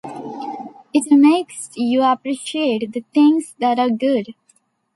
It 0.95 1.11
makes 1.11 1.69
you 1.75 2.01
appreciate 2.01 2.91
the 2.91 3.01
things 3.13 3.53
that 3.59 3.77
are 3.77 3.91
good. 3.91 4.33